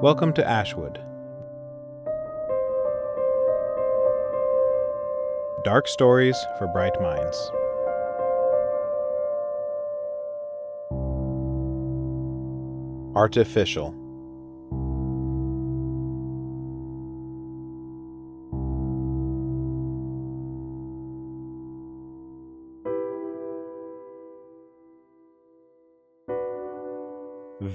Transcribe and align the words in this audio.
Welcome 0.00 0.32
to 0.34 0.48
Ashwood. 0.48 1.00
Dark 5.64 5.88
stories 5.88 6.36
for 6.56 6.68
bright 6.68 6.94
minds. 7.00 7.50
Artificial. 13.16 13.92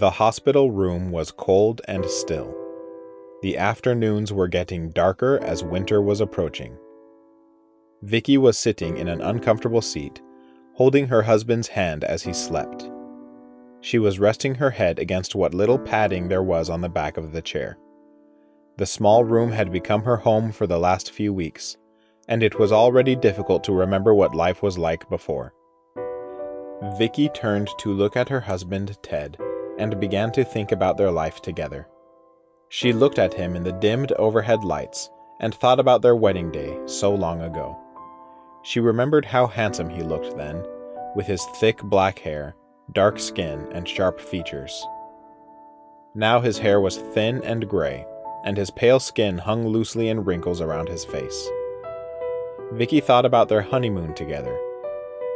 The 0.04 0.12
hospital 0.12 0.70
room 0.70 1.12
was 1.12 1.32
cold 1.32 1.82
and 1.88 2.04
still. 2.10 2.54
The 3.42 3.58
afternoons 3.58 4.34
were 4.34 4.50
getting 4.50 4.90
darker 4.90 5.40
as 5.42 5.64
winter 5.64 6.02
was 6.02 6.20
approaching. 6.20 6.78
Vicky 8.02 8.38
was 8.38 8.58
sitting 8.58 8.98
in 8.98 9.08
an 9.08 9.22
uncomfortable 9.22 9.82
seat, 9.82 10.22
holding 10.74 11.08
her 11.08 11.22
husband's 11.22 11.70
hand 11.70 12.04
as 12.04 12.24
he 12.24 12.34
slept. 12.34 12.92
She 13.80 13.98
was 13.98 14.20
resting 14.20 14.56
her 14.56 14.72
head 14.72 15.00
against 15.00 15.36
what 15.36 15.54
little 15.54 15.80
padding 15.80 16.28
there 16.28 16.44
was 16.44 16.70
on 16.70 16.82
the 16.82 16.90
back 16.90 17.16
of 17.16 17.32
the 17.32 17.42
chair. 17.42 17.78
The 18.76 18.86
small 18.86 19.24
room 19.24 19.54
had 19.54 19.72
become 19.72 20.04
her 20.04 20.18
home 20.18 20.52
for 20.52 20.68
the 20.68 20.80
last 20.80 21.12
few 21.12 21.34
weeks, 21.34 21.78
and 22.28 22.44
it 22.44 22.60
was 22.60 22.74
already 22.74 23.16
difficult 23.16 23.64
to 23.64 23.72
remember 23.72 24.14
what 24.14 24.36
life 24.36 24.62
was 24.62 24.78
like 24.78 25.10
before. 25.10 25.54
Vicky 26.98 27.30
turned 27.30 27.70
to 27.78 27.94
look 27.94 28.18
at 28.18 28.28
her 28.28 28.42
husband, 28.42 28.98
Ted, 29.02 29.38
and 29.78 30.00
began 30.00 30.32
to 30.32 30.44
think 30.44 30.72
about 30.72 30.98
their 30.98 31.12
life 31.12 31.42
together. 31.42 31.88
She 32.70 32.94
looked 32.94 33.20
at 33.20 33.34
him 33.34 33.56
in 33.56 33.64
the 33.64 33.72
dimmed 33.72 34.12
overhead 34.14 34.64
lights 34.64 35.10
and 35.40 35.54
thought 35.54 35.80
about 35.80 36.02
their 36.02 36.16
wedding 36.16 36.52
day 36.52 36.78
so 36.86 37.14
long 37.14 37.42
ago. 37.42 37.78
She 38.64 38.80
remembered 38.80 39.26
how 39.26 39.48
handsome 39.48 39.90
he 39.90 40.02
looked 40.02 40.38
then, 40.38 40.66
with 41.16 41.28
his 41.28 41.46
thick 41.58 41.82
black 41.84 42.20
hair, 42.20 42.56
dark 42.94 43.20
skin, 43.20 43.68
and 43.72 43.88
sharp 43.88 44.20
features. 44.20 44.86
Now 46.16 46.40
his 46.40 46.58
hair 46.58 46.80
was 46.80 46.98
thin 46.98 47.44
and 47.44 47.68
gray, 47.68 48.06
and 48.46 48.58
his 48.58 48.72
pale 48.72 49.00
skin 49.00 49.38
hung 49.38 49.68
loosely 49.68 50.10
in 50.10 50.24
wrinkles 50.24 50.62
around 50.62 50.88
his 50.88 51.06
face. 51.06 51.50
Vicky 52.72 53.02
thought 53.02 53.26
about 53.26 53.50
their 53.50 53.62
honeymoon 53.62 54.14
together, 54.14 54.58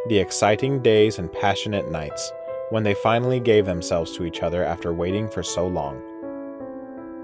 the 0.07 0.19
exciting 0.19 0.81
days 0.81 1.19
and 1.19 1.31
passionate 1.31 1.91
nights 1.91 2.31
when 2.69 2.83
they 2.83 2.93
finally 2.93 3.39
gave 3.39 3.65
themselves 3.65 4.11
to 4.11 4.25
each 4.25 4.43
other 4.43 4.63
after 4.63 4.93
waiting 4.93 5.29
for 5.29 5.41
so 5.41 5.67
long. 5.67 6.01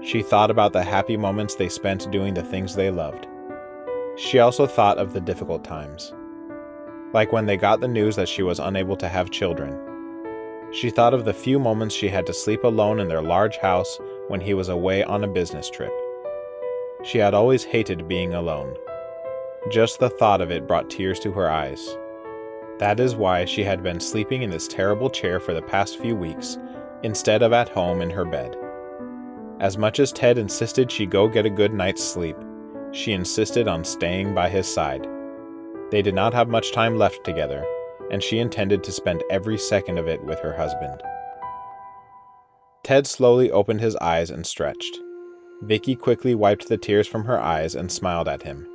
She 0.02 0.22
thought 0.22 0.50
about 0.50 0.72
the 0.72 0.82
happy 0.82 1.16
moments 1.16 1.54
they 1.54 1.68
spent 1.68 2.10
doing 2.10 2.34
the 2.34 2.42
things 2.42 2.74
they 2.74 2.90
loved. 2.90 3.26
She 4.16 4.38
also 4.38 4.66
thought 4.66 4.98
of 4.98 5.12
the 5.12 5.20
difficult 5.20 5.64
times, 5.64 6.12
like 7.12 7.32
when 7.32 7.46
they 7.46 7.56
got 7.56 7.80
the 7.80 7.88
news 7.88 8.16
that 8.16 8.28
she 8.28 8.42
was 8.42 8.58
unable 8.58 8.96
to 8.96 9.08
have 9.08 9.30
children. 9.30 9.78
She 10.72 10.90
thought 10.90 11.14
of 11.14 11.24
the 11.24 11.34
few 11.34 11.58
moments 11.58 11.94
she 11.94 12.08
had 12.08 12.26
to 12.26 12.34
sleep 12.34 12.64
alone 12.64 13.00
in 13.00 13.08
their 13.08 13.22
large 13.22 13.58
house 13.58 13.98
when 14.28 14.40
he 14.40 14.54
was 14.54 14.68
away 14.68 15.04
on 15.04 15.24
a 15.24 15.28
business 15.28 15.70
trip. 15.70 15.92
She 17.02 17.18
had 17.18 17.34
always 17.34 17.64
hated 17.64 18.08
being 18.08 18.34
alone. 18.34 18.76
Just 19.70 20.00
the 20.00 20.10
thought 20.10 20.40
of 20.40 20.50
it 20.50 20.66
brought 20.66 20.90
tears 20.90 21.20
to 21.20 21.32
her 21.32 21.50
eyes. 21.50 21.96
That 22.78 22.98
is 22.98 23.14
why 23.14 23.44
she 23.44 23.62
had 23.62 23.82
been 23.82 24.00
sleeping 24.00 24.42
in 24.42 24.50
this 24.50 24.66
terrible 24.66 25.08
chair 25.08 25.38
for 25.38 25.54
the 25.54 25.62
past 25.62 25.98
few 25.98 26.16
weeks, 26.16 26.58
instead 27.02 27.42
of 27.42 27.52
at 27.52 27.68
home 27.68 28.00
in 28.00 28.10
her 28.10 28.24
bed. 28.24 28.56
As 29.60 29.78
much 29.78 30.00
as 30.00 30.12
Ted 30.12 30.38
insisted 30.38 30.90
she 30.90 31.06
go 31.06 31.28
get 31.28 31.46
a 31.46 31.50
good 31.50 31.72
night's 31.72 32.02
sleep, 32.02 32.36
she 32.90 33.12
insisted 33.12 33.68
on 33.68 33.84
staying 33.84 34.34
by 34.34 34.48
his 34.48 34.66
side. 34.66 35.06
They 35.90 36.02
did 36.02 36.14
not 36.14 36.34
have 36.34 36.48
much 36.48 36.72
time 36.72 36.96
left 36.98 37.24
together, 37.24 37.64
and 38.10 38.22
she 38.22 38.38
intended 38.38 38.82
to 38.84 38.92
spend 38.92 39.22
every 39.30 39.58
second 39.58 39.98
of 39.98 40.08
it 40.08 40.22
with 40.24 40.40
her 40.40 40.56
husband. 40.56 41.00
Ted 42.82 43.06
slowly 43.06 43.50
opened 43.50 43.80
his 43.80 43.96
eyes 43.96 44.30
and 44.30 44.44
stretched. 44.44 44.98
Vicky 45.62 45.94
quickly 45.94 46.34
wiped 46.34 46.68
the 46.68 46.76
tears 46.76 47.06
from 47.06 47.24
her 47.24 47.40
eyes 47.40 47.74
and 47.74 47.90
smiled 47.90 48.28
at 48.28 48.42
him. 48.42 48.66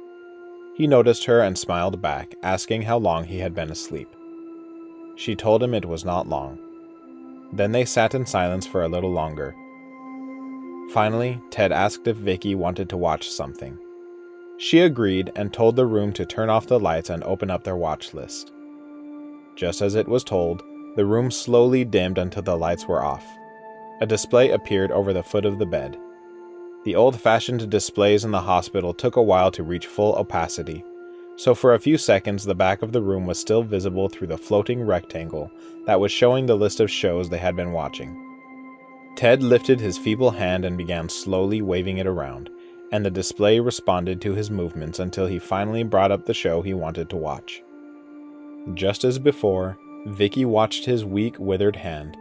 He 0.79 0.87
noticed 0.87 1.25
her 1.25 1.41
and 1.41 1.57
smiled 1.57 2.01
back, 2.01 2.35
asking 2.41 2.83
how 2.83 2.99
long 2.99 3.25
he 3.25 3.39
had 3.39 3.53
been 3.53 3.69
asleep. 3.69 4.07
She 5.17 5.35
told 5.35 5.61
him 5.61 5.73
it 5.73 5.83
was 5.83 6.05
not 6.05 6.29
long. 6.29 6.57
Then 7.51 7.73
they 7.73 7.83
sat 7.83 8.15
in 8.15 8.25
silence 8.25 8.65
for 8.65 8.81
a 8.81 8.87
little 8.87 9.11
longer. 9.11 9.53
Finally, 10.93 11.41
Ted 11.49 11.73
asked 11.73 12.07
if 12.07 12.15
Vicky 12.15 12.55
wanted 12.55 12.87
to 12.89 12.95
watch 12.95 13.29
something. 13.29 13.77
She 14.57 14.79
agreed 14.79 15.33
and 15.35 15.51
told 15.51 15.75
the 15.75 15.85
room 15.85 16.13
to 16.13 16.25
turn 16.25 16.49
off 16.49 16.67
the 16.67 16.79
lights 16.79 17.09
and 17.09 17.25
open 17.25 17.51
up 17.51 17.65
their 17.65 17.75
watch 17.75 18.13
list. 18.13 18.53
Just 19.57 19.81
as 19.81 19.95
it 19.95 20.07
was 20.07 20.23
told, 20.23 20.63
the 20.95 21.05
room 21.05 21.29
slowly 21.29 21.83
dimmed 21.83 22.17
until 22.17 22.43
the 22.43 22.55
lights 22.55 22.87
were 22.87 23.03
off. 23.03 23.25
A 23.99 24.05
display 24.05 24.51
appeared 24.51 24.93
over 24.93 25.11
the 25.11 25.23
foot 25.23 25.43
of 25.43 25.59
the 25.59 25.65
bed. 25.65 25.97
The 26.85 26.95
old 26.95 27.19
fashioned 27.19 27.69
displays 27.69 28.23
in 28.23 28.31
the 28.31 28.41
hospital 28.41 28.93
took 28.93 29.15
a 29.15 29.21
while 29.21 29.51
to 29.51 29.63
reach 29.63 29.87
full 29.87 30.15
opacity, 30.15 30.83
so 31.35 31.53
for 31.53 31.73
a 31.73 31.79
few 31.79 31.97
seconds 31.97 32.43
the 32.43 32.55
back 32.55 32.81
of 32.81 32.93
the 32.93 33.01
room 33.01 33.25
was 33.25 33.39
still 33.39 33.63
visible 33.63 34.07
through 34.07 34.27
the 34.27 34.37
floating 34.37 34.81
rectangle 34.81 35.51
that 35.85 35.99
was 35.99 36.11
showing 36.11 36.45
the 36.45 36.55
list 36.55 36.79
of 36.79 36.89
shows 36.89 37.29
they 37.29 37.37
had 37.37 37.55
been 37.55 37.73
watching. 37.73 38.25
Ted 39.15 39.43
lifted 39.43 39.81
his 39.81 39.97
feeble 39.97 40.31
hand 40.31 40.63
and 40.63 40.77
began 40.77 41.09
slowly 41.09 41.61
waving 41.61 41.97
it 41.97 42.07
around, 42.07 42.49
and 42.91 43.05
the 43.05 43.11
display 43.11 43.59
responded 43.59 44.21
to 44.21 44.33
his 44.33 44.49
movements 44.49 44.99
until 44.99 45.27
he 45.27 45.39
finally 45.39 45.83
brought 45.83 46.11
up 46.11 46.25
the 46.25 46.33
show 46.33 46.61
he 46.61 46.73
wanted 46.73 47.09
to 47.09 47.17
watch. 47.17 47.61
Just 48.73 49.03
as 49.03 49.19
before, 49.19 49.77
Vicky 50.07 50.45
watched 50.45 50.85
his 50.85 51.03
weak, 51.03 51.35
withered 51.39 51.75
hand, 51.75 52.15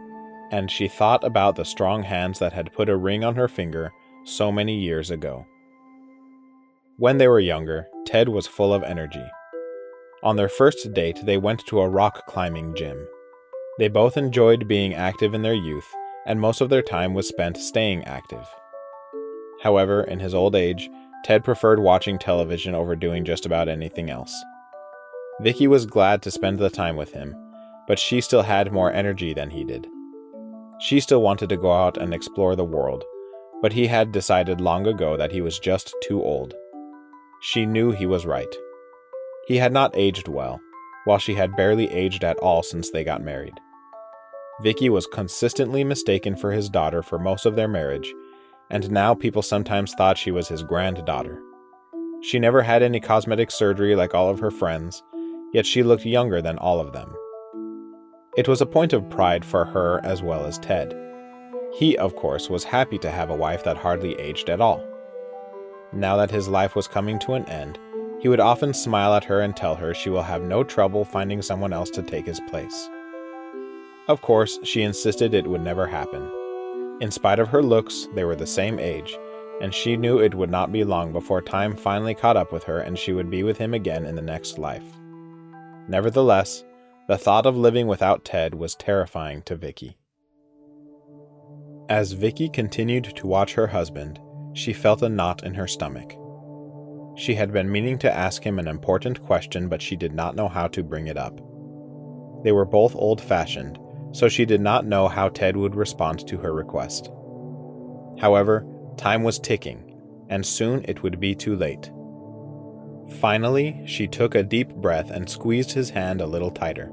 and 0.51 0.69
she 0.69 0.87
thought 0.87 1.23
about 1.23 1.55
the 1.55 1.63
strong 1.63 2.03
hands 2.03 2.39
that 2.39 2.53
had 2.53 2.73
put 2.73 2.89
a 2.89 2.97
ring 2.97 3.23
on 3.23 3.35
her 3.35 3.47
finger 3.47 3.93
so 4.23 4.51
many 4.51 4.79
years 4.79 5.11
ago. 5.11 5.45
When 6.97 7.17
they 7.17 7.27
were 7.27 7.39
younger, 7.39 7.87
Ted 8.05 8.29
was 8.29 8.47
full 8.47 8.73
of 8.73 8.83
energy. 8.83 9.25
On 10.21 10.35
their 10.35 10.49
first 10.49 10.93
date, 10.93 11.19
they 11.23 11.37
went 11.37 11.65
to 11.67 11.79
a 11.79 11.89
rock 11.89 12.25
climbing 12.27 12.75
gym. 12.75 13.07
They 13.77 13.87
both 13.87 14.17
enjoyed 14.17 14.67
being 14.67 14.93
active 14.93 15.33
in 15.33 15.41
their 15.41 15.53
youth, 15.53 15.87
and 16.25 16.41
most 16.41 16.59
of 16.59 16.69
their 16.69 16.81
time 16.81 17.13
was 17.13 17.27
spent 17.27 17.55
staying 17.55 18.03
active. 18.03 18.45
However, 19.61 20.03
in 20.03 20.19
his 20.19 20.33
old 20.33 20.55
age, 20.55 20.89
Ted 21.23 21.43
preferred 21.43 21.79
watching 21.79 22.19
television 22.19 22.75
over 22.75 22.95
doing 22.95 23.23
just 23.23 23.45
about 23.45 23.69
anything 23.69 24.09
else. 24.09 24.33
Vicky 25.41 25.67
was 25.67 25.85
glad 25.85 26.21
to 26.21 26.31
spend 26.31 26.59
the 26.59 26.69
time 26.69 26.97
with 26.97 27.13
him, 27.13 27.35
but 27.87 27.99
she 27.99 28.19
still 28.19 28.41
had 28.41 28.73
more 28.73 28.91
energy 28.91 29.33
than 29.33 29.49
he 29.49 29.63
did. 29.63 29.87
She 30.79 30.99
still 30.99 31.21
wanted 31.21 31.49
to 31.49 31.57
go 31.57 31.71
out 31.71 31.97
and 31.97 32.13
explore 32.13 32.55
the 32.55 32.65
world, 32.65 33.03
but 33.61 33.73
he 33.73 33.87
had 33.87 34.11
decided 34.11 34.61
long 34.61 34.87
ago 34.87 35.17
that 35.17 35.31
he 35.31 35.41
was 35.41 35.59
just 35.59 35.93
too 36.03 36.21
old. 36.21 36.53
She 37.41 37.65
knew 37.65 37.91
he 37.91 38.05
was 38.05 38.25
right. 38.25 38.53
He 39.47 39.57
had 39.57 39.73
not 39.73 39.95
aged 39.95 40.27
well, 40.27 40.59
while 41.05 41.17
she 41.17 41.35
had 41.35 41.55
barely 41.55 41.91
aged 41.91 42.23
at 42.23 42.37
all 42.37 42.63
since 42.63 42.91
they 42.91 43.03
got 43.03 43.21
married. 43.21 43.59
Vicky 44.61 44.89
was 44.89 45.07
consistently 45.07 45.83
mistaken 45.83 46.35
for 46.35 46.51
his 46.51 46.69
daughter 46.69 47.01
for 47.01 47.17
most 47.17 47.45
of 47.45 47.55
their 47.55 47.67
marriage, 47.67 48.13
and 48.69 48.91
now 48.91 49.15
people 49.15 49.41
sometimes 49.41 49.93
thought 49.93 50.17
she 50.17 50.31
was 50.31 50.49
his 50.49 50.63
granddaughter. 50.63 51.41
She 52.21 52.39
never 52.39 52.61
had 52.61 52.83
any 52.83 52.99
cosmetic 52.99 53.51
surgery 53.51 53.95
like 53.95 54.13
all 54.13 54.29
of 54.29 54.39
her 54.39 54.51
friends, 54.51 55.01
yet 55.53 55.65
she 55.65 55.81
looked 55.81 56.05
younger 56.05 56.41
than 56.41 56.57
all 56.57 56.81
of 56.81 56.91
them. 56.91 57.15
It 58.37 58.47
was 58.47 58.61
a 58.61 58.65
point 58.65 58.93
of 58.93 59.09
pride 59.09 59.45
for 59.45 59.65
her 59.65 60.01
as 60.03 60.21
well 60.21 60.45
as 60.45 60.59
Ted. 60.59 60.93
He, 61.73 61.97
of 61.97 62.15
course, 62.15 62.49
was 62.49 62.63
happy 62.63 62.97
to 62.99 63.11
have 63.11 63.29
a 63.29 63.35
wife 63.35 63.63
that 63.63 63.77
hardly 63.77 64.19
aged 64.19 64.49
at 64.49 64.61
all. 64.61 64.83
Now 65.93 66.17
that 66.17 66.31
his 66.31 66.47
life 66.47 66.75
was 66.75 66.87
coming 66.87 67.19
to 67.19 67.33
an 67.33 67.45
end, 67.45 67.79
he 68.19 68.27
would 68.27 68.39
often 68.39 68.73
smile 68.73 69.13
at 69.13 69.23
her 69.25 69.41
and 69.41 69.55
tell 69.55 69.75
her 69.75 69.93
she 69.93 70.09
will 70.09 70.23
have 70.23 70.43
no 70.43 70.63
trouble 70.63 71.05
finding 71.05 71.41
someone 71.41 71.73
else 71.73 71.89
to 71.91 72.03
take 72.03 72.25
his 72.25 72.39
place. 72.49 72.89
Of 74.07 74.21
course, 74.21 74.59
she 74.63 74.81
insisted 74.81 75.33
it 75.33 75.47
would 75.47 75.61
never 75.61 75.87
happen. 75.87 76.29
In 77.01 77.11
spite 77.11 77.39
of 77.39 77.47
her 77.49 77.63
looks, 77.63 78.07
they 78.13 78.25
were 78.25 78.35
the 78.35 78.47
same 78.47 78.77
age, 78.77 79.17
and 79.61 79.73
she 79.73 79.95
knew 79.95 80.19
it 80.19 80.35
would 80.35 80.49
not 80.49 80.71
be 80.71 80.83
long 80.83 81.13
before 81.13 81.41
time 81.41 81.75
finally 81.75 82.13
caught 82.13 82.37
up 82.37 82.51
with 82.51 82.63
her 82.63 82.79
and 82.79 82.97
she 82.97 83.13
would 83.13 83.29
be 83.29 83.43
with 83.43 83.57
him 83.57 83.73
again 83.73 84.05
in 84.05 84.15
the 84.15 84.21
next 84.21 84.57
life. 84.57 84.83
Nevertheless, 85.87 86.63
the 87.07 87.17
thought 87.17 87.45
of 87.45 87.57
living 87.57 87.87
without 87.87 88.25
Ted 88.25 88.53
was 88.53 88.75
terrifying 88.75 89.41
to 89.43 89.55
Vicky. 89.55 89.97
As 91.89 92.11
Vicky 92.11 92.49
continued 92.49 93.05
to 93.15 93.25
watch 93.25 93.55
her 93.55 93.65
husband, 93.65 94.19
she 94.53 94.73
felt 94.73 95.01
a 95.01 95.09
knot 95.09 95.43
in 95.43 95.55
her 95.55 95.65
stomach. 95.65 96.15
She 97.15 97.33
had 97.33 97.51
been 97.51 97.71
meaning 97.71 97.97
to 97.99 98.15
ask 98.15 98.43
him 98.43 98.59
an 98.59 98.67
important 98.67 99.25
question, 99.25 99.67
but 99.67 99.81
she 99.81 99.95
did 99.95 100.13
not 100.13 100.35
know 100.35 100.47
how 100.47 100.67
to 100.67 100.83
bring 100.83 101.07
it 101.07 101.17
up. 101.17 101.41
They 102.43 102.51
were 102.51 102.65
both 102.65 102.95
old 102.95 103.19
fashioned, 103.19 103.79
so 104.11 104.29
she 104.29 104.45
did 104.45 104.61
not 104.61 104.85
know 104.85 105.07
how 105.07 105.29
Ted 105.29 105.57
would 105.57 105.73
respond 105.73 106.27
to 106.27 106.37
her 106.37 106.53
request. 106.53 107.09
However, 108.19 108.67
time 108.95 109.23
was 109.23 109.39
ticking, 109.39 109.99
and 110.29 110.45
soon 110.45 110.85
it 110.87 111.01
would 111.01 111.19
be 111.19 111.33
too 111.33 111.55
late. 111.55 111.91
Finally, 113.19 113.81
she 113.87 114.07
took 114.07 114.35
a 114.35 114.43
deep 114.43 114.75
breath 114.75 115.09
and 115.09 115.27
squeezed 115.27 115.71
his 115.71 115.89
hand 115.89 116.21
a 116.21 116.27
little 116.27 116.51
tighter. 116.51 116.91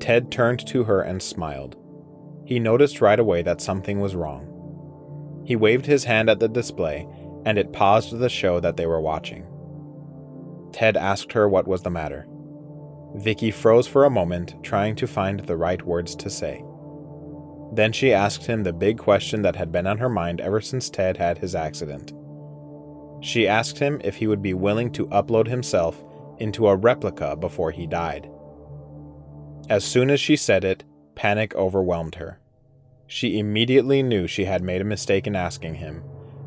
Ted 0.00 0.32
turned 0.32 0.66
to 0.68 0.84
her 0.84 1.02
and 1.02 1.22
smiled. 1.22 1.76
He 2.44 2.58
noticed 2.58 3.00
right 3.00 3.18
away 3.18 3.42
that 3.42 3.60
something 3.60 4.00
was 4.00 4.14
wrong. 4.14 5.42
He 5.46 5.56
waved 5.56 5.86
his 5.86 6.04
hand 6.04 6.28
at 6.28 6.40
the 6.40 6.48
display, 6.48 7.08
and 7.44 7.58
it 7.58 7.72
paused 7.72 8.18
the 8.18 8.28
show 8.28 8.60
that 8.60 8.76
they 8.76 8.86
were 8.86 9.00
watching. 9.00 9.46
Ted 10.72 10.96
asked 10.96 11.32
her 11.32 11.48
what 11.48 11.68
was 11.68 11.82
the 11.82 11.90
matter. 11.90 12.26
Vicky 13.14 13.50
froze 13.50 13.86
for 13.86 14.04
a 14.04 14.10
moment, 14.10 14.56
trying 14.62 14.96
to 14.96 15.06
find 15.06 15.40
the 15.40 15.56
right 15.56 15.82
words 15.86 16.16
to 16.16 16.28
say. 16.28 16.64
Then 17.72 17.92
she 17.92 18.12
asked 18.12 18.46
him 18.46 18.62
the 18.62 18.72
big 18.72 18.98
question 18.98 19.42
that 19.42 19.56
had 19.56 19.72
been 19.72 19.86
on 19.86 19.98
her 19.98 20.08
mind 20.08 20.40
ever 20.40 20.60
since 20.60 20.90
Ted 20.90 21.16
had 21.16 21.38
his 21.38 21.54
accident. 21.54 22.12
She 23.20 23.48
asked 23.48 23.78
him 23.78 24.00
if 24.04 24.16
he 24.16 24.26
would 24.26 24.42
be 24.42 24.54
willing 24.54 24.90
to 24.92 25.06
upload 25.06 25.46
himself 25.46 26.04
into 26.38 26.68
a 26.68 26.76
replica 26.76 27.36
before 27.36 27.70
he 27.70 27.86
died. 27.86 28.28
As 29.70 29.84
soon 29.84 30.10
as 30.10 30.20
she 30.20 30.36
said 30.36 30.64
it, 30.64 30.84
panic 31.14 31.54
overwhelmed 31.54 32.16
her. 32.16 32.40
She 33.06 33.38
immediately 33.38 34.02
knew 34.02 34.26
she 34.26 34.44
had 34.44 34.62
made 34.62 34.80
a 34.80 34.84
mistake 34.84 35.26
in 35.26 35.36
asking 35.36 35.74
him, 35.74 36.02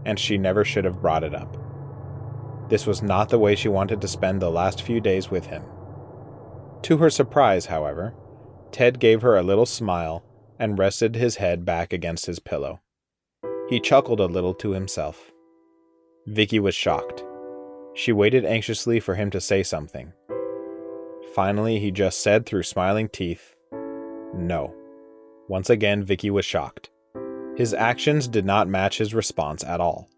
and 0.05 0.19
she 0.19 0.37
never 0.37 0.65
should 0.65 0.85
have 0.85 1.01
brought 1.01 1.23
it 1.23 1.35
up. 1.35 1.57
This 2.69 2.85
was 2.85 3.01
not 3.01 3.29
the 3.29 3.39
way 3.39 3.55
she 3.55 3.69
wanted 3.69 4.01
to 4.01 4.07
spend 4.07 4.41
the 4.41 4.51
last 4.51 4.81
few 4.81 4.99
days 4.99 5.29
with 5.31 5.45
him. 5.45 5.63
To 6.83 6.97
her 6.97 7.09
surprise, 7.09 7.67
however, 7.67 8.13
Ted 8.71 8.99
gave 8.99 9.21
her 9.21 9.37
a 9.37 9.43
little 9.43 9.65
smile 9.65 10.23
and 10.59 10.77
rested 10.77 11.15
his 11.15 11.37
head 11.37 11.65
back 11.65 11.93
against 11.93 12.25
his 12.25 12.39
pillow. 12.39 12.81
He 13.69 13.79
chuckled 13.79 14.19
a 14.19 14.25
little 14.25 14.53
to 14.55 14.71
himself. 14.71 15.31
Vicky 16.25 16.59
was 16.59 16.75
shocked. 16.75 17.23
She 17.93 18.11
waited 18.11 18.45
anxiously 18.45 18.99
for 18.99 19.15
him 19.15 19.29
to 19.31 19.41
say 19.41 19.63
something. 19.63 20.13
Finally, 21.33 21.79
he 21.79 21.91
just 21.91 22.21
said 22.21 22.45
through 22.45 22.63
smiling 22.63 23.09
teeth, 23.09 23.55
No. 24.33 24.73
Once 25.47 25.69
again, 25.69 26.03
Vicky 26.03 26.29
was 26.29 26.45
shocked. 26.45 26.89
His 27.55 27.73
actions 27.73 28.27
did 28.27 28.45
not 28.45 28.67
match 28.67 28.97
his 28.97 29.13
response 29.13 29.63
at 29.63 29.81
all. 29.81 30.09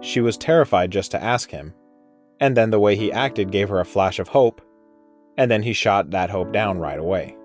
She 0.00 0.20
was 0.20 0.36
terrified 0.36 0.90
just 0.90 1.10
to 1.12 1.22
ask 1.22 1.50
him, 1.50 1.74
and 2.38 2.56
then 2.56 2.70
the 2.70 2.78
way 2.78 2.94
he 2.94 3.10
acted 3.10 3.50
gave 3.50 3.68
her 3.70 3.80
a 3.80 3.86
flash 3.86 4.18
of 4.18 4.28
hope, 4.28 4.60
and 5.36 5.50
then 5.50 5.62
he 5.62 5.72
shot 5.72 6.10
that 6.10 6.30
hope 6.30 6.52
down 6.52 6.78
right 6.78 6.98
away. 6.98 7.36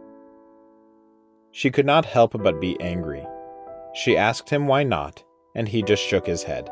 She 1.52 1.72
could 1.72 1.86
not 1.86 2.06
help 2.06 2.34
but 2.44 2.62
be 2.62 2.80
angry. 2.80 3.26
She 3.94 4.18
asked 4.18 4.50
him 4.50 4.68
why 4.68 4.84
not, 4.84 5.24
and 5.56 5.68
he 5.68 5.82
just 5.82 6.04
shook 6.04 6.28
his 6.28 6.44
head. 6.44 6.70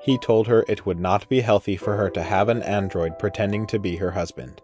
He 0.00 0.18
told 0.18 0.46
her 0.46 0.64
it 0.68 0.86
would 0.86 1.00
not 1.00 1.28
be 1.28 1.40
healthy 1.40 1.76
for 1.76 1.96
her 1.96 2.10
to 2.10 2.22
have 2.22 2.48
an 2.48 2.62
android 2.62 3.18
pretending 3.18 3.66
to 3.68 3.78
be 3.78 3.96
her 3.96 4.12
husband. 4.12 4.62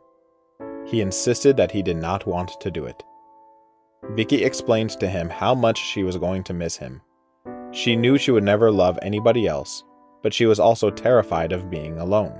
He 0.86 1.00
insisted 1.00 1.56
that 1.56 1.72
he 1.72 1.82
did 1.82 1.96
not 1.96 2.26
want 2.26 2.60
to 2.60 2.70
do 2.70 2.84
it. 2.84 3.02
Vicky 4.14 4.44
explained 4.44 4.90
to 4.90 5.08
him 5.08 5.30
how 5.30 5.54
much 5.54 5.78
she 5.78 6.02
was 6.02 6.18
going 6.18 6.44
to 6.44 6.52
miss 6.52 6.76
him. 6.76 7.00
She 7.70 7.96
knew 7.96 8.18
she 8.18 8.30
would 8.30 8.44
never 8.44 8.70
love 8.70 8.98
anybody 9.00 9.46
else, 9.46 9.84
but 10.22 10.34
she 10.34 10.44
was 10.44 10.60
also 10.60 10.90
terrified 10.90 11.52
of 11.52 11.70
being 11.70 11.98
alone. 11.98 12.38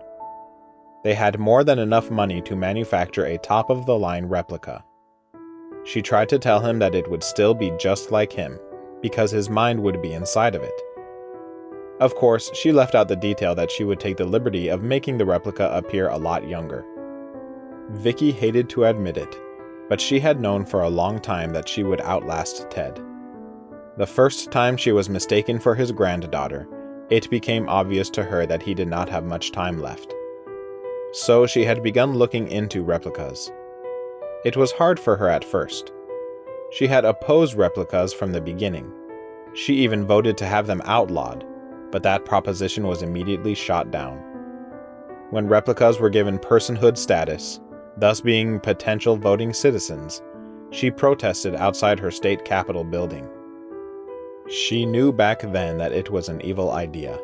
They 1.02 1.14
had 1.14 1.38
more 1.38 1.64
than 1.64 1.78
enough 1.78 2.10
money 2.10 2.42
to 2.42 2.54
manufacture 2.54 3.24
a 3.24 3.38
top 3.38 3.70
of 3.70 3.86
the 3.86 3.98
line 3.98 4.26
replica. 4.26 4.84
She 5.84 6.02
tried 6.02 6.28
to 6.28 6.38
tell 6.38 6.60
him 6.60 6.78
that 6.78 6.94
it 6.94 7.10
would 7.10 7.24
still 7.24 7.54
be 7.54 7.72
just 7.78 8.12
like 8.12 8.32
him, 8.32 8.58
because 9.00 9.30
his 9.30 9.48
mind 9.48 9.82
would 9.82 10.02
be 10.02 10.12
inside 10.12 10.54
of 10.54 10.62
it. 10.62 10.80
Of 12.00 12.14
course, 12.14 12.50
she 12.54 12.70
left 12.70 12.94
out 12.94 13.08
the 13.08 13.16
detail 13.16 13.54
that 13.54 13.70
she 13.70 13.84
would 13.84 13.98
take 13.98 14.18
the 14.18 14.25
liberty 14.25 14.68
of 14.68 14.82
making 14.82 15.18
the 15.18 15.26
replica 15.26 15.70
appear 15.72 16.08
a 16.08 16.18
lot 16.18 16.46
younger. 16.46 16.84
Vicky 17.92 18.30
hated 18.30 18.68
to 18.70 18.84
admit 18.84 19.16
it, 19.16 19.34
but 19.92 20.00
she 20.00 20.18
had 20.18 20.40
known 20.40 20.64
for 20.64 20.80
a 20.80 20.88
long 20.88 21.20
time 21.20 21.52
that 21.52 21.68
she 21.68 21.82
would 21.82 22.00
outlast 22.00 22.64
Ted. 22.70 22.98
The 23.98 24.06
first 24.06 24.50
time 24.50 24.74
she 24.74 24.90
was 24.90 25.10
mistaken 25.10 25.58
for 25.58 25.74
his 25.74 25.92
granddaughter, 25.92 26.66
it 27.10 27.28
became 27.28 27.68
obvious 27.68 28.08
to 28.12 28.22
her 28.22 28.46
that 28.46 28.62
he 28.62 28.72
did 28.72 28.88
not 28.88 29.10
have 29.10 29.26
much 29.26 29.52
time 29.52 29.82
left. 29.82 30.14
So 31.12 31.46
she 31.46 31.66
had 31.66 31.82
begun 31.82 32.14
looking 32.14 32.48
into 32.48 32.82
replicas. 32.82 33.52
It 34.46 34.56
was 34.56 34.72
hard 34.72 34.98
for 34.98 35.14
her 35.14 35.28
at 35.28 35.44
first. 35.44 35.92
She 36.70 36.86
had 36.86 37.04
opposed 37.04 37.52
replicas 37.52 38.14
from 38.14 38.32
the 38.32 38.40
beginning. 38.40 38.90
She 39.52 39.74
even 39.74 40.06
voted 40.06 40.38
to 40.38 40.46
have 40.46 40.66
them 40.66 40.80
outlawed, 40.86 41.44
but 41.90 42.02
that 42.02 42.24
proposition 42.24 42.86
was 42.86 43.02
immediately 43.02 43.54
shot 43.54 43.90
down. 43.90 44.16
When 45.28 45.48
replicas 45.48 46.00
were 46.00 46.08
given 46.08 46.38
personhood 46.38 46.96
status, 46.96 47.60
thus 47.96 48.20
being 48.20 48.60
potential 48.60 49.16
voting 49.16 49.52
citizens, 49.52 50.22
she 50.70 50.90
protested 50.90 51.54
outside 51.54 52.00
her 52.00 52.10
state 52.10 52.44
capitol 52.44 52.84
building. 52.84 53.28
She 54.48 54.86
knew 54.86 55.12
back 55.12 55.40
then 55.52 55.78
that 55.78 55.92
it 55.92 56.10
was 56.10 56.28
an 56.28 56.40
evil 56.40 56.72
idea. 56.72 57.18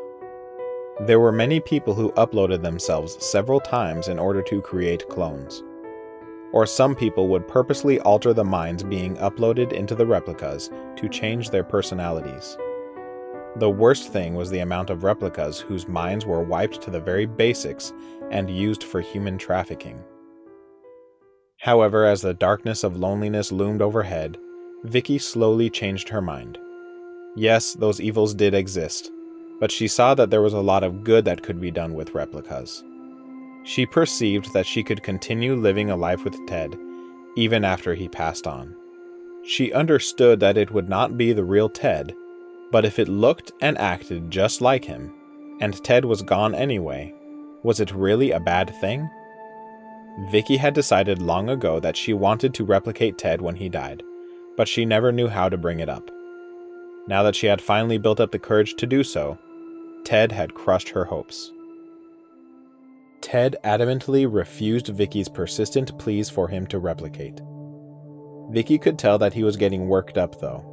There 1.01 1.21
were 1.21 1.33
many 1.33 1.61
people 1.61 1.95
who 1.95 2.13
uploaded 2.13 2.63
themselves 2.63 3.25
several 3.25 3.61
times 3.61 4.09
in 4.09 4.19
order 4.19 4.43
to 4.43 4.61
create 4.61 5.09
clones. 5.09 5.63
Or 6.53 6.67
some 6.67 6.95
people 6.95 7.29
would 7.29 7.47
purposely 7.47 8.01
alter 8.01 8.33
the 8.33 8.45
minds 8.45 8.83
being 8.83 9.17
uploaded 9.17 9.73
into 9.73 9.95
the 9.95 10.07
replicas 10.07 10.71
to 10.97 11.09
change 11.09 11.51
their 11.51 11.65
personalities. 11.65 12.57
The 13.57 13.71
worst 13.71 14.13
thing 14.13 14.35
was 14.35 14.51
the 14.51 14.61
amount 14.61 14.91
of 14.91 15.05
replicas 15.05 15.59
whose 15.59 15.89
minds 15.89 16.27
were 16.27 16.43
wiped 16.43 16.81
to 16.83 16.91
the 16.91 17.01
very 17.01 17.27
basics 17.27 17.93
and 18.31 18.51
used 18.51 18.85
for 18.85 19.01
human 19.01 19.39
trafficking. 19.39 20.03
However, 21.59 22.05
as 22.05 22.23
the 22.23 22.35
darkness 22.35 22.85
of 22.85 22.97
loneliness 22.97 23.53
loomed 23.53 23.83
overhead, 23.83 24.39
Vicky 24.85 25.19
slowly 25.19 25.69
changed 25.71 26.09
her 26.09 26.23
mind. 26.23 26.59
Yes, 27.37 27.75
those 27.75 28.01
evils 28.01 28.35
did 28.35 28.55
exist, 28.55 29.11
but 29.61 29.73
she 29.73 29.89
saw 29.89 30.15
that 30.15 30.31
there 30.31 30.43
was 30.43 30.55
a 30.55 30.61
lot 30.61 30.85
of 30.85 31.05
good 31.05 31.25
that 31.25 31.43
could 31.43 31.61
be 31.61 31.71
done 31.71 31.95
with 31.95 32.15
replicas. 32.15 32.85
She 33.65 33.87
perceived 33.87 34.53
that 34.53 34.67
she 34.67 34.83
could 34.83 35.03
continue 35.03 35.55
living 35.55 35.91
a 35.91 35.97
life 35.97 36.25
with 36.25 36.47
Ted 36.47 36.77
even 37.39 37.65
after 37.65 37.95
he 37.95 38.09
passed 38.09 38.49
on. 38.49 38.75
She 39.45 39.73
understood 39.73 40.41
that 40.41 40.57
it 40.57 40.73
would 40.73 40.89
not 40.89 41.17
be 41.17 41.33
the 41.33 41.45
real 41.45 41.69
Ted, 41.69 42.13
but 42.73 42.85
if 42.85 42.99
it 42.99 43.09
looked 43.09 43.53
and 43.61 43.79
acted 43.79 44.29
just 44.29 44.61
like 44.61 44.85
him, 44.85 45.15
and 45.61 45.83
Ted 45.85 46.05
was 46.05 46.23
gone 46.23 46.53
anyway, 46.55 47.15
was 47.63 47.79
it 47.79 47.95
really 47.95 48.33
a 48.33 48.41
bad 48.41 48.75
thing? 48.81 49.09
Vicky 50.27 50.57
had 50.57 50.75
decided 50.75 51.23
long 51.23 51.49
ago 51.49 51.79
that 51.79 51.97
she 51.97 52.13
wanted 52.13 52.53
to 52.55 52.65
replicate 52.65 53.19
Ted 53.19 53.41
when 53.41 53.55
he 53.55 53.69
died, 53.69 54.03
but 54.57 54.67
she 54.67 54.85
never 54.85 55.13
knew 55.13 55.29
how 55.29 55.49
to 55.49 55.57
bring 55.57 55.79
it 55.79 55.89
up. 55.89 56.11
Now 57.07 57.23
that 57.23 57.37
she 57.37 57.47
had 57.47 57.63
finally 57.63 57.99
built 57.99 58.19
up 58.19 58.33
the 58.33 58.39
courage 58.39 58.75
to 58.77 58.87
do 58.87 59.05
so, 59.05 59.39
Ted 60.05 60.33
had 60.33 60.55
crushed 60.55 60.89
her 60.89 61.05
hopes. 61.05 61.53
Ted 63.21 63.57
adamantly 63.63 64.27
refused 64.29 64.89
Vicky's 64.89 65.29
persistent 65.29 65.97
pleas 65.99 66.29
for 66.29 66.49
him 66.49 66.67
to 66.67 66.81
replicate. 66.81 67.41
Vicky 68.51 68.79
could 68.79 68.99
tell 68.99 69.19
that 69.19 69.35
he 69.35 69.45
was 69.45 69.57
getting 69.57 69.89
worked 69.89 70.19
up, 70.19 70.41
though. 70.41 70.65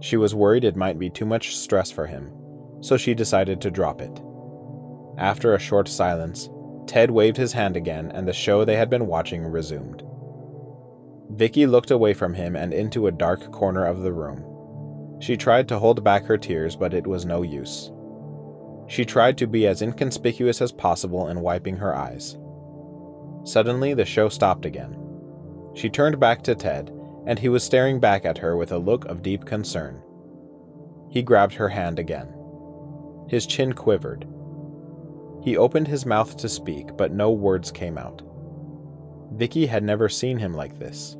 She 0.00 0.16
was 0.16 0.34
worried 0.34 0.64
it 0.64 0.76
might 0.76 0.98
be 0.98 1.10
too 1.10 1.26
much 1.26 1.56
stress 1.56 1.90
for 1.90 2.06
him, 2.06 2.30
so 2.80 2.96
she 2.96 3.12
decided 3.12 3.60
to 3.60 3.70
drop 3.72 4.00
it. 4.00 4.22
After 5.16 5.54
a 5.54 5.58
short 5.58 5.88
silence, 5.88 6.48
Ted 6.88 7.10
waved 7.10 7.36
his 7.36 7.52
hand 7.52 7.76
again 7.76 8.10
and 8.14 8.26
the 8.26 8.32
show 8.32 8.64
they 8.64 8.76
had 8.76 8.88
been 8.88 9.06
watching 9.06 9.44
resumed. 9.44 10.02
Vicky 11.30 11.66
looked 11.66 11.90
away 11.90 12.14
from 12.14 12.32
him 12.32 12.56
and 12.56 12.72
into 12.72 13.06
a 13.06 13.12
dark 13.12 13.52
corner 13.52 13.84
of 13.84 14.00
the 14.00 14.12
room. 14.12 14.42
She 15.20 15.36
tried 15.36 15.68
to 15.68 15.78
hold 15.78 16.02
back 16.02 16.24
her 16.24 16.38
tears, 16.38 16.76
but 16.76 16.94
it 16.94 17.06
was 17.06 17.26
no 17.26 17.42
use. 17.42 17.92
She 18.86 19.04
tried 19.04 19.36
to 19.38 19.46
be 19.46 19.66
as 19.66 19.82
inconspicuous 19.82 20.62
as 20.62 20.72
possible 20.72 21.28
in 21.28 21.42
wiping 21.42 21.76
her 21.76 21.94
eyes. 21.94 22.38
Suddenly, 23.44 23.92
the 23.92 24.06
show 24.06 24.30
stopped 24.30 24.64
again. 24.64 24.96
She 25.74 25.90
turned 25.90 26.18
back 26.18 26.42
to 26.44 26.54
Ted, 26.54 26.90
and 27.26 27.38
he 27.38 27.50
was 27.50 27.62
staring 27.62 28.00
back 28.00 28.24
at 28.24 28.38
her 28.38 28.56
with 28.56 28.72
a 28.72 28.78
look 28.78 29.04
of 29.04 29.22
deep 29.22 29.44
concern. 29.44 30.02
He 31.10 31.22
grabbed 31.22 31.54
her 31.54 31.68
hand 31.68 31.98
again. 31.98 32.32
His 33.28 33.46
chin 33.46 33.74
quivered. 33.74 34.26
He 35.42 35.56
opened 35.56 35.88
his 35.88 36.06
mouth 36.06 36.36
to 36.38 36.48
speak, 36.48 36.96
but 36.96 37.12
no 37.12 37.30
words 37.30 37.70
came 37.70 37.96
out. 37.96 38.22
Vicky 39.32 39.66
had 39.66 39.82
never 39.82 40.08
seen 40.08 40.38
him 40.38 40.54
like 40.54 40.78
this. 40.78 41.16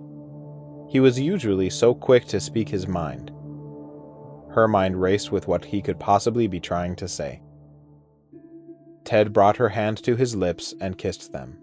He 0.88 1.00
was 1.00 1.20
usually 1.20 1.70
so 1.70 1.94
quick 1.94 2.25
to 2.26 2.40
speak 2.40 2.68
his 2.68 2.88
mind. 2.88 3.30
Her 4.50 4.66
mind 4.66 5.00
raced 5.00 5.30
with 5.30 5.46
what 5.46 5.66
he 5.66 5.82
could 5.82 6.00
possibly 6.00 6.46
be 6.46 6.60
trying 6.60 6.96
to 6.96 7.06
say. 7.06 7.42
Ted 9.04 9.32
brought 9.32 9.58
her 9.58 9.68
hand 9.68 10.02
to 10.04 10.16
his 10.16 10.34
lips 10.34 10.75
and 10.80 10.98
kissed 10.98 11.32
them. 11.32 11.58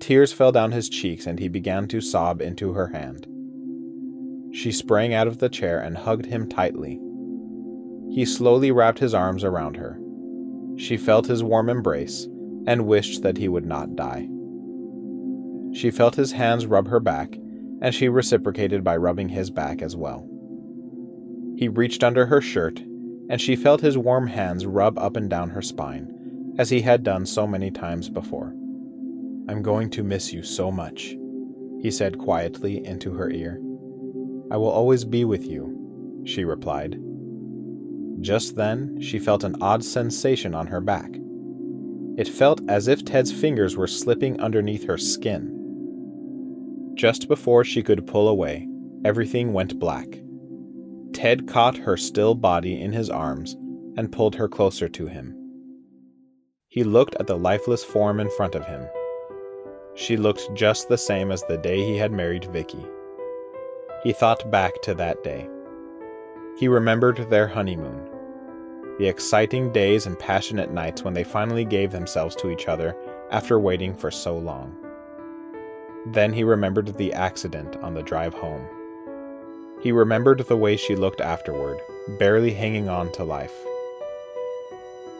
Tears 0.00 0.32
fell 0.32 0.52
down 0.52 0.72
his 0.72 0.88
cheeks 0.88 1.26
and 1.26 1.38
he 1.38 1.48
began 1.48 1.86
to 1.88 2.00
sob 2.00 2.40
into 2.40 2.72
her 2.72 2.88
hand. 2.88 3.26
She 4.54 4.72
sprang 4.72 5.12
out 5.12 5.26
of 5.26 5.38
the 5.38 5.48
chair 5.48 5.80
and 5.80 5.96
hugged 5.96 6.26
him 6.26 6.48
tightly. 6.48 7.00
He 8.10 8.24
slowly 8.24 8.70
wrapped 8.70 8.98
his 8.98 9.14
arms 9.14 9.44
around 9.44 9.76
her. 9.76 10.00
She 10.78 10.96
felt 10.96 11.26
his 11.26 11.42
warm 11.42 11.68
embrace 11.68 12.28
and 12.66 12.86
wished 12.86 13.22
that 13.22 13.36
he 13.36 13.48
would 13.48 13.66
not 13.66 13.96
die. 13.96 14.28
She 15.74 15.90
felt 15.90 16.14
his 16.14 16.32
hands 16.32 16.66
rub 16.66 16.86
her 16.88 17.00
back, 17.00 17.36
and 17.82 17.92
she 17.92 18.08
reciprocated 18.08 18.84
by 18.84 18.96
rubbing 18.96 19.28
his 19.28 19.50
back 19.50 19.82
as 19.82 19.96
well. 19.96 20.28
He 21.56 21.66
reached 21.66 22.04
under 22.04 22.26
her 22.26 22.40
shirt, 22.40 22.80
and 23.28 23.40
she 23.40 23.56
felt 23.56 23.80
his 23.80 23.98
warm 23.98 24.28
hands 24.28 24.66
rub 24.66 24.98
up 25.00 25.16
and 25.16 25.28
down 25.28 25.50
her 25.50 25.62
spine, 25.62 26.54
as 26.58 26.70
he 26.70 26.80
had 26.80 27.02
done 27.02 27.26
so 27.26 27.44
many 27.44 27.72
times 27.72 28.08
before. 28.08 28.54
I'm 29.48 29.62
going 29.62 29.90
to 29.90 30.04
miss 30.04 30.32
you 30.32 30.44
so 30.44 30.70
much, 30.70 31.16
he 31.80 31.90
said 31.90 32.18
quietly 32.18 32.84
into 32.86 33.14
her 33.14 33.30
ear. 33.30 33.60
I 34.50 34.56
will 34.56 34.70
always 34.70 35.04
be 35.04 35.24
with 35.24 35.44
you, 35.44 36.22
she 36.24 36.44
replied. 36.44 37.00
Just 38.20 38.56
then, 38.56 39.00
she 39.00 39.18
felt 39.18 39.44
an 39.44 39.56
odd 39.60 39.84
sensation 39.84 40.54
on 40.54 40.66
her 40.66 40.80
back. 40.80 41.10
It 42.16 42.26
felt 42.26 42.60
as 42.68 42.88
if 42.88 43.04
Ted's 43.04 43.32
fingers 43.32 43.76
were 43.76 43.86
slipping 43.86 44.40
underneath 44.40 44.84
her 44.86 44.98
skin. 44.98 45.54
Just 46.94 47.28
before 47.28 47.64
she 47.64 47.82
could 47.82 48.08
pull 48.08 48.28
away, 48.28 48.66
everything 49.04 49.52
went 49.52 49.78
black. 49.78 50.08
Ted 51.12 51.46
caught 51.46 51.76
her 51.76 51.96
still 51.96 52.34
body 52.34 52.80
in 52.80 52.92
his 52.92 53.08
arms 53.08 53.56
and 53.96 54.10
pulled 54.10 54.34
her 54.34 54.48
closer 54.48 54.88
to 54.88 55.06
him. 55.06 55.34
He 56.68 56.84
looked 56.84 57.14
at 57.16 57.26
the 57.26 57.38
lifeless 57.38 57.84
form 57.84 58.20
in 58.20 58.30
front 58.30 58.54
of 58.54 58.66
him. 58.66 58.84
She 59.94 60.16
looked 60.16 60.54
just 60.54 60.88
the 60.88 60.98
same 60.98 61.30
as 61.30 61.42
the 61.44 61.56
day 61.56 61.84
he 61.84 61.96
had 61.96 62.12
married 62.12 62.44
Vicky. 62.52 62.84
He 64.02 64.12
thought 64.12 64.50
back 64.50 64.80
to 64.82 64.94
that 64.94 65.22
day. 65.24 65.48
He 66.58 66.68
remembered 66.68 67.30
their 67.30 67.46
honeymoon, 67.46 68.07
the 68.98 69.06
exciting 69.06 69.72
days 69.72 70.06
and 70.06 70.18
passionate 70.18 70.72
nights 70.72 71.04
when 71.04 71.14
they 71.14 71.24
finally 71.24 71.64
gave 71.64 71.92
themselves 71.92 72.34
to 72.36 72.50
each 72.50 72.66
other 72.66 72.96
after 73.30 73.58
waiting 73.58 73.94
for 73.94 74.10
so 74.10 74.36
long. 74.36 74.76
Then 76.06 76.32
he 76.32 76.42
remembered 76.42 76.94
the 76.96 77.12
accident 77.12 77.76
on 77.76 77.94
the 77.94 78.02
drive 78.02 78.34
home. 78.34 78.66
He 79.80 79.92
remembered 79.92 80.40
the 80.40 80.56
way 80.56 80.76
she 80.76 80.96
looked 80.96 81.20
afterward, 81.20 81.78
barely 82.18 82.52
hanging 82.52 82.88
on 82.88 83.12
to 83.12 83.24
life. 83.24 83.54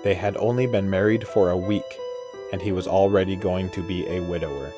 They 0.02 0.14
had 0.14 0.36
only 0.38 0.66
been 0.66 0.90
married 0.90 1.26
for 1.26 1.50
a 1.50 1.56
week, 1.56 1.98
and 2.52 2.60
he 2.60 2.72
was 2.72 2.88
already 2.88 3.36
going 3.36 3.70
to 3.70 3.82
be 3.86 4.08
a 4.08 4.20
widower. 4.22 4.72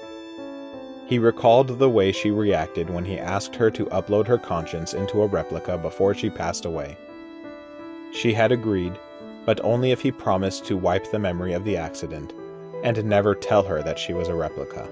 He 1.07 1.19
recalled 1.19 1.79
the 1.79 1.89
way 1.89 2.13
she 2.13 2.31
reacted 2.31 2.91
when 2.91 3.05
he 3.05 3.19
asked 3.19 3.57
her 3.57 3.71
to 3.71 3.87
upload 3.87 4.27
her 4.27 4.39
conscience 4.39 4.93
into 4.93 5.23
a 5.23 5.27
replica 5.27 5.79
before 5.79 6.15
she 6.15 6.29
passed 6.29 6.67
away. 6.67 6.97
She 8.13 8.33
had 8.33 8.53
agreed, 8.53 8.99
but 9.45 9.61
only 9.63 9.93
if 9.93 10.01
he 10.01 10.13
promised 10.13 10.65
to 10.67 10.77
wipe 10.77 11.11
the 11.11 11.19
memory 11.19 11.53
of 11.53 11.65
the 11.65 11.77
accident 11.77 12.33
and 12.83 13.05
never 13.05 13.35
tell 13.35 13.63
her 13.63 13.83
that 13.83 13.99
she 13.99 14.13
was 14.13 14.29
a 14.29 14.35
replica. 14.35 14.89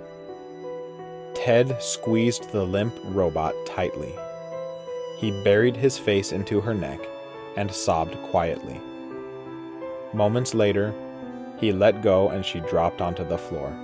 Ted 1.35 1.83
squeezed 1.83 2.51
the 2.51 2.65
limp 2.65 2.95
robot 3.05 3.55
tightly. 3.67 4.15
He 5.17 5.43
buried 5.43 5.77
his 5.77 5.99
face 5.99 6.33
into 6.33 6.61
her 6.61 6.75
neck 6.75 7.01
and 7.57 7.71
sobbed 7.71 8.15
quietly. 8.31 8.81
Moments 10.13 10.55
later, 10.55 10.95
he 11.59 11.73
let 11.73 12.03
go 12.03 12.29
and 12.29 12.45
she 12.45 12.61
dropped 12.61 13.01
onto 13.01 13.27
the 13.27 13.39
floor. 13.39 13.77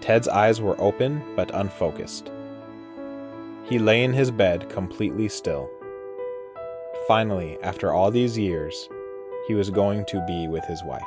Ted's 0.00 0.28
eyes 0.28 0.60
were 0.60 0.80
open 0.80 1.22
but 1.36 1.54
unfocused. 1.54 2.30
He 3.64 3.78
lay 3.78 4.04
in 4.04 4.12
his 4.12 4.30
bed 4.30 4.68
completely 4.68 5.28
still. 5.28 5.70
Finally, 7.12 7.58
after 7.62 7.92
all 7.92 8.10
these 8.10 8.38
years, 8.38 8.88
he 9.46 9.54
was 9.54 9.68
going 9.68 10.02
to 10.06 10.24
be 10.26 10.48
with 10.48 10.64
his 10.64 10.82
wife. 10.82 11.02